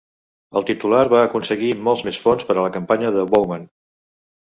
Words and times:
El 0.61 0.65
titular 0.69 1.01
va 1.11 1.19
aconseguir 1.27 1.71
molts 1.89 2.07
més 2.09 2.21
fons 2.25 2.51
per 2.51 2.59
a 2.59 2.63
la 2.67 2.75
campanya 2.81 3.15
que 3.19 3.31
Bowman. 3.37 3.73